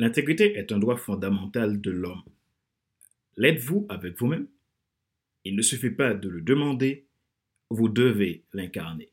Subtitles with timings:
[0.00, 2.22] L'intégrité est un droit fondamental de l'homme.
[3.36, 4.46] L'êtes-vous avec vous-même?
[5.44, 7.08] Il ne suffit pas de le demander,
[7.68, 9.10] vous devez l'incarner.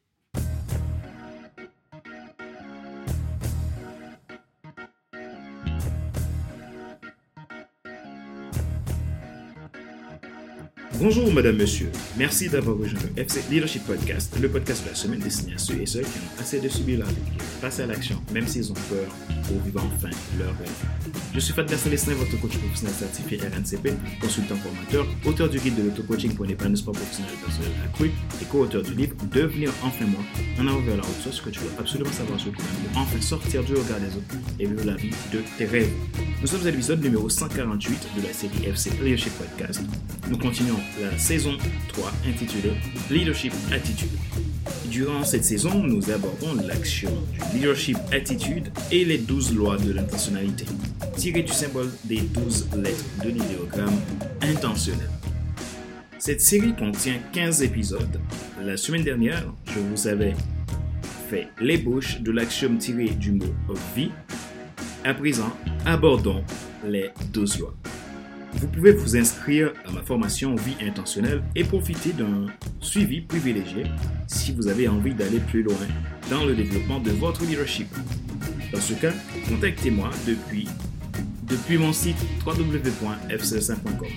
[11.00, 11.92] Bonjour Madame, Monsieur.
[12.16, 15.82] Merci d'avoir rejoint le FC Leadership Podcast, le podcast de la semaine destiné à ceux
[15.82, 18.76] et celles qui ont assez de subir la vie, passer à l'action, même s'ils ont
[18.76, 19.08] peur,
[19.48, 20.86] pour vivre enfin leur rêve.
[21.34, 23.92] Je suis Fadler Célestin, votre coach professionnel certifié RNCP,
[24.22, 28.84] consultant formateur, auteur du guide de l'auto-coaching pour l'épanouissement professionnel et personnel accru et co-auteur
[28.84, 30.22] du livre Devenir enfin moi,
[30.60, 33.20] en avant vers la haute ce que tu dois absolument savoir sur toi-même pour enfin
[33.20, 35.92] sortir du regard des autres et vivre la vie de tes rêves.
[36.42, 39.82] Nous sommes à l'épisode numéro 148 de la série FC Leadership Podcast.
[40.30, 42.74] Nous continuons la saison 3 intitulée
[43.10, 44.12] Leadership Attitude.
[44.92, 50.66] Durant cette saison, nous abordons l'action du leadership attitude et les 12 lois de l'intentionnalité,
[51.18, 54.00] tirées du symbole des 12 lettres de l'idéogramme
[54.42, 55.10] intentionnel.
[56.18, 58.20] Cette série contient 15 épisodes.
[58.64, 60.34] La semaine dernière, je vous avais
[61.30, 63.46] fait l'ébauche de l'axiome tiré du mot
[63.96, 64.12] vie.
[65.04, 65.52] À présent,
[65.86, 66.44] abordons
[66.88, 67.76] les 12 lois.
[68.54, 72.46] Vous pouvez vous inscrire à ma formation Vie intentionnelle et profiter d'un
[72.80, 73.84] suivi privilégié
[74.28, 75.76] si vous avez envie d'aller plus loin
[76.30, 77.88] dans le développement de votre leadership.
[78.72, 79.14] Dans ce cas,
[79.48, 80.68] contactez-moi depuis,
[81.44, 84.08] depuis mon site www.fcs5.com.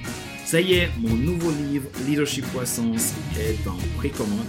[0.45, 4.47] Ça y est, mon nouveau livre Leadership Croissance est en précommande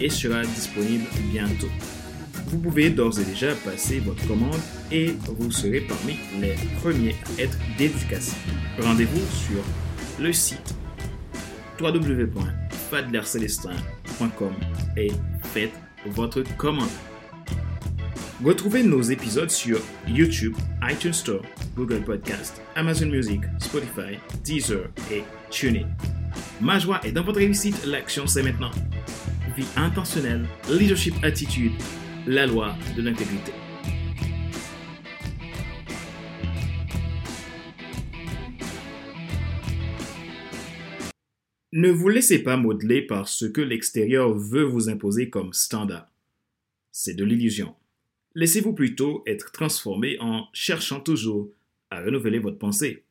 [0.00, 1.68] et sera disponible bientôt.
[2.46, 7.42] Vous pouvez d'ores et déjà passer votre commande et vous serez parmi les premiers à
[7.42, 8.36] être dédicacés.
[8.80, 9.62] Rendez-vous sur
[10.20, 10.74] le site
[11.80, 14.52] www.fadlercelestin.com
[14.96, 15.12] et
[15.52, 15.72] faites
[16.06, 16.88] votre commande.
[18.44, 21.42] Retrouvez nos épisodes sur YouTube, iTunes Store,
[21.76, 25.86] Google Podcast, Amazon Music, Spotify, Deezer et TuneIn.
[26.60, 28.72] Ma joie est dans votre réussite, l'action c'est maintenant.
[29.56, 31.70] Vie intentionnelle, leadership attitude,
[32.26, 33.52] la loi de l'intégrité.
[41.72, 46.08] Ne vous laissez pas modeler par ce que l'extérieur veut vous imposer comme standard.
[46.92, 47.74] C'est de l'illusion.
[48.34, 51.50] Laissez-vous plutôt être transformé en cherchant toujours
[51.90, 53.02] à renouveler votre pensée.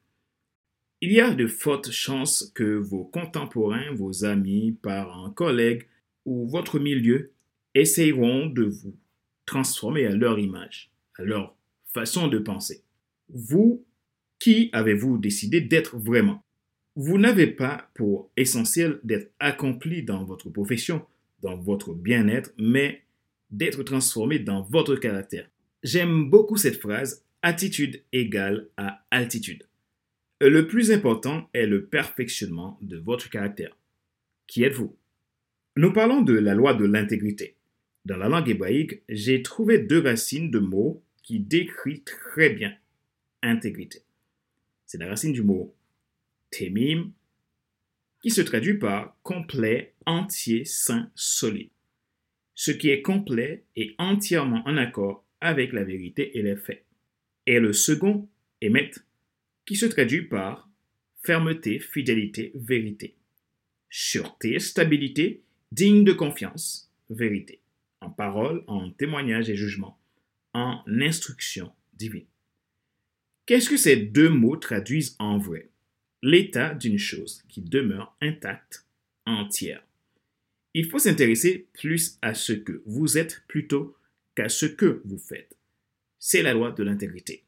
[1.02, 5.88] Il y a de fortes chances que vos contemporains, vos amis, parents, collègues
[6.26, 7.32] ou votre milieu
[7.74, 8.96] essayeront de vous
[9.46, 11.56] transformer à leur image, à leur
[11.94, 12.84] façon de penser.
[13.30, 13.86] Vous,
[14.40, 16.44] qui avez-vous décidé d'être vraiment?
[16.96, 21.06] Vous n'avez pas pour essentiel d'être accompli dans votre profession,
[21.42, 23.04] dans votre bien-être, mais
[23.50, 25.50] d'être transformé dans votre caractère.
[25.84, 29.68] J'aime beaucoup cette phrase, attitude égale à altitude.
[30.42, 33.78] Le plus important est le perfectionnement de votre caractère.
[34.48, 34.96] Qui êtes-vous?
[35.78, 37.56] Nous parlons de la loi de l'intégrité.
[38.06, 42.76] Dans la langue hébraïque, j'ai trouvé deux racines de mots qui décrivent très bien
[43.44, 44.00] intégrité.
[44.88, 45.76] C'est la racine du mot
[46.50, 47.12] temim,
[48.22, 51.70] qui se traduit par complet, entier, sain, solide.
[52.56, 56.86] Ce qui est complet et entièrement en accord avec la vérité et les faits.
[57.46, 58.28] Et le second,
[58.62, 58.92] émet,
[59.66, 60.70] qui se traduit par
[61.24, 63.16] fermeté, fidélité, vérité.
[63.90, 65.42] Sûreté, stabilité,
[65.72, 67.61] digne de confiance, vérité
[68.02, 70.00] en parole, en témoignage et jugement,
[70.54, 72.26] en instruction divine.
[73.46, 75.70] Qu'est-ce que ces deux mots traduisent en vrai?
[76.22, 78.86] L'état d'une chose qui demeure intacte,
[79.26, 79.84] entière.
[80.74, 83.96] Il faut s'intéresser plus à ce que vous êtes plutôt
[84.36, 85.58] qu'à ce que vous faites.
[86.20, 87.44] C'est la loi de l'intégrité.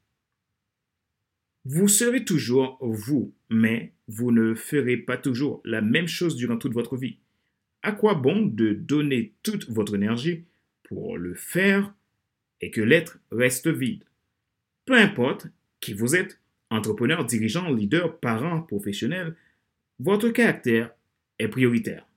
[1.65, 6.73] Vous serez toujours vous, mais vous ne ferez pas toujours la même chose durant toute
[6.73, 7.19] votre vie.
[7.83, 10.45] À quoi bon de donner toute votre énergie
[10.83, 11.93] pour le faire
[12.61, 14.05] et que l'être reste vide?
[14.85, 15.47] Peu importe
[15.81, 16.39] qui vous êtes,
[16.69, 19.35] entrepreneur, dirigeant, leader, parent, professionnel,
[19.99, 20.91] votre caractère
[21.39, 22.07] est prioritaire.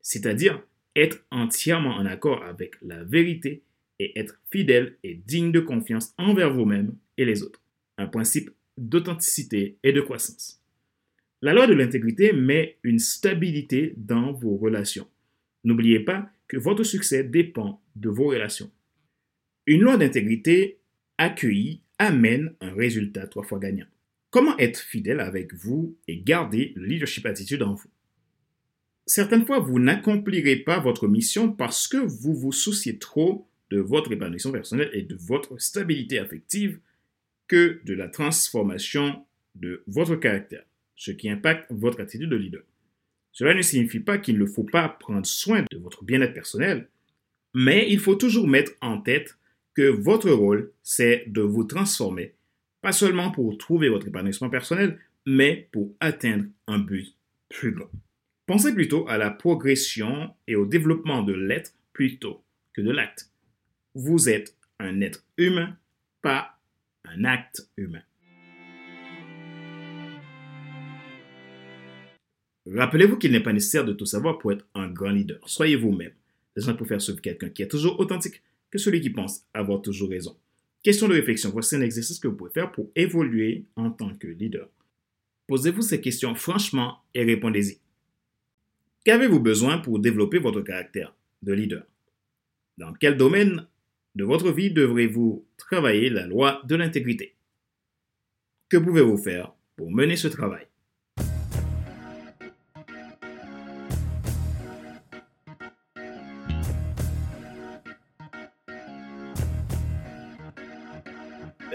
[0.00, 0.60] C'est-à-dire
[0.96, 3.62] être entièrement en accord avec la vérité
[4.00, 7.62] et être fidèle et digne de confiance envers vous-même et les autres.
[7.98, 10.60] Un principe d'authenticité et de croissance.
[11.40, 15.06] La loi de l'intégrité met une stabilité dans vos relations.
[15.62, 18.70] N'oubliez pas que votre succès dépend de vos relations.
[19.66, 20.80] Une loi d'intégrité
[21.16, 23.86] accueillie amène un résultat trois fois gagnant.
[24.30, 27.90] Comment être fidèle avec vous et garder le leadership attitude en vous?
[29.06, 34.10] Certaines fois, vous n'accomplirez pas votre mission parce que vous vous souciez trop de votre
[34.10, 36.80] épanouissement personnel et de votre stabilité affective
[37.46, 39.24] que de la transformation
[39.54, 40.64] de votre caractère,
[40.98, 42.62] ce qui impacte votre attitude de leader.
[43.32, 46.88] Cela ne signifie pas qu'il ne faut pas prendre soin de votre bien-être personnel,
[47.54, 49.38] mais il faut toujours mettre en tête
[49.74, 52.34] que votre rôle, c'est de vous transformer,
[52.82, 57.14] pas seulement pour trouver votre épanouissement personnel, mais pour atteindre un but
[57.48, 57.90] plus grand.
[58.46, 62.42] Pensez plutôt à la progression et au développement de l'être plutôt
[62.72, 63.30] que de l'acte.
[63.94, 65.76] Vous êtes un être humain,
[66.22, 66.58] pas
[67.04, 68.02] un acte humain.
[72.74, 75.40] Rappelez-vous qu'il n'est pas nécessaire de tout savoir pour être un grand leader.
[75.46, 76.12] Soyez vous-même.
[76.56, 79.80] Les gens pour faire suivre quelqu'un qui est toujours authentique que celui qui pense avoir
[79.80, 80.36] toujours raison.
[80.82, 81.50] Question de réflexion.
[81.50, 84.68] Voici un exercice que vous pouvez faire pour évoluer en tant que leader.
[85.46, 87.78] Posez-vous ces questions franchement et répondez-y.
[89.04, 91.86] Qu'avez-vous besoin pour développer votre caractère de leader?
[92.76, 93.66] Dans quel domaine
[94.14, 97.34] de votre vie devrez-vous travailler la loi de l'intégrité?
[98.68, 100.67] Que pouvez-vous faire pour mener ce travail?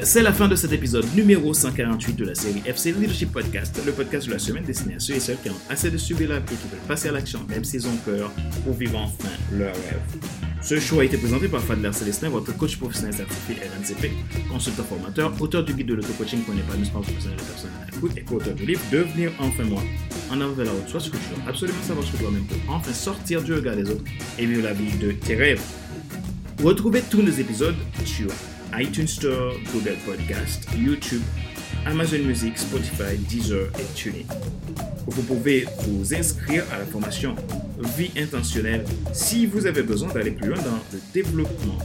[0.02, 3.92] C'est la fin de cet épisode numéro 148 de la série FC Leadership Podcast, le
[3.92, 6.38] podcast de la semaine destiné à ceux et celles qui ont assez de subir la
[6.38, 8.32] et qui veulent passer à l'action, même s'ils ont peur,
[8.66, 10.02] pour vivre enfin leur rêve.
[10.62, 14.12] Ce show a été présenté par Fadler Célestin, votre coach professionnel certifié RNCP,
[14.50, 18.22] consultant formateur, auteur du guide de l'auto-coaching pour l'épanouissement professionnel de personnes à l'écoute et
[18.22, 19.84] co-auteur du livre Devenir enfin moi.
[20.32, 22.76] En avant vers la route, soit ce que tu dois absolument savoir sur toi-même pour
[22.76, 24.04] enfin sortir du regard des autres
[24.40, 25.62] et vivre la vie de tes rêves.
[26.64, 27.76] Retrouvez tous nos épisodes
[28.06, 28.28] sur
[28.80, 31.22] iTunes Store, Google Podcast, YouTube,
[31.86, 34.26] Amazon Music, Spotify, Deezer et TuneIn.
[35.08, 37.36] Vous pouvez vous inscrire à la formation
[37.98, 41.78] Vie intentionnelle si vous avez besoin d'aller plus loin dans le développement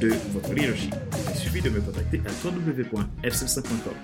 [0.00, 0.94] de votre leadership.
[1.30, 3.94] Il suffit de me contacter à www.fc5.com.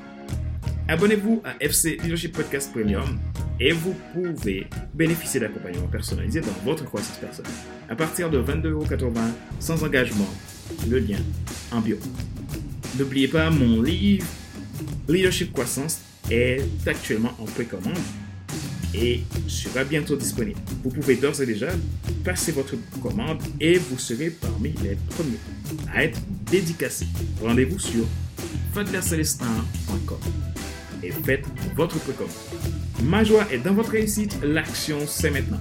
[0.89, 3.19] Abonnez-vous à FC Leadership Podcast Premium
[3.59, 7.53] et vous pouvez bénéficier d'accompagnement personnalisé dans votre croissance personnelle
[7.89, 9.13] à partir de 22,80€
[9.59, 10.29] sans engagement
[10.89, 11.19] le lien
[11.71, 11.99] en bio.
[12.99, 14.27] N'oubliez pas, mon livre
[15.09, 16.01] Leadership Croissance
[16.31, 17.99] est actuellement en précommande
[18.95, 20.61] et sera bientôt disponible.
[20.85, 21.69] Vous pouvez d'ores et déjà
[22.25, 25.39] passer votre commande et vous serez parmi les premiers
[25.95, 26.21] à être
[26.51, 27.07] dédicacés.
[27.43, 28.05] Rendez-vous sur
[28.75, 30.19] fadlercelestin.com
[31.03, 32.33] et faites votre précommande.
[33.05, 35.61] Ma joie est dans votre réussite, l'action c'est maintenant.